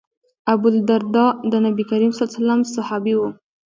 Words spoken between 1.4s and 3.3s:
د نبي کریم ص صحابي و.